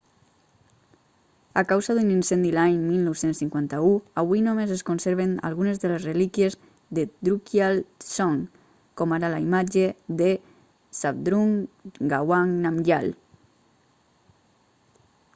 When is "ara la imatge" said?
9.19-9.85